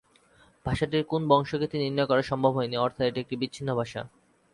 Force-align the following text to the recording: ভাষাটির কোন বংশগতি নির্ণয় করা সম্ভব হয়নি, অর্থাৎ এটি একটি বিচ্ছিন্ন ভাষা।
ভাষাটির 0.65 1.03
কোন 1.03 1.21
বংশগতি 1.27 1.75
নির্ণয় 1.77 2.09
করা 2.09 2.23
সম্ভব 2.23 2.51
হয়নি, 2.55 2.75
অর্থাৎ 2.77 3.03
এটি 3.07 3.19
একটি 3.21 3.35
বিচ্ছিন্ন 3.37 3.69
ভাষা। 3.75 4.01